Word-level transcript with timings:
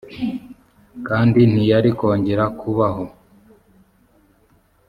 kandi 1.07 1.39
ntiyari 1.51 1.89
kongera 1.99 2.45
kubaho 2.59 3.03